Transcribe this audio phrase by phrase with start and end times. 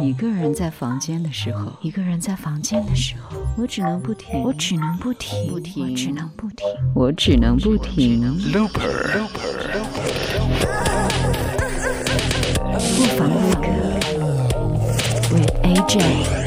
[0.00, 5.60] 一个人在房间的时候，一个人在房间的时候，我只能不停，我只能不停，我，
[5.96, 8.20] 只能不停，我只能不停。
[8.52, 9.26] Looper，
[12.96, 13.68] 不妨为歌，
[15.32, 16.45] 为 AJ。